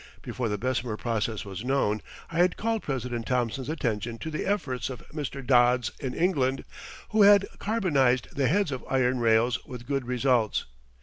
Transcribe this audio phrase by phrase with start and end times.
[0.23, 2.01] Before the Bessemer process was known
[2.31, 5.45] I had called President Thomson's attention to the efforts of Mr.
[5.45, 6.63] Dodds in England,
[7.09, 10.65] who had carbonized the heads of iron rails with good results.